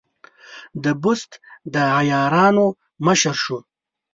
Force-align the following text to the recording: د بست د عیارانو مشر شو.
د 0.83 0.85
بست 1.03 1.31
د 1.73 1.75
عیارانو 1.97 2.65
مشر 3.05 3.35
شو. 3.43 3.57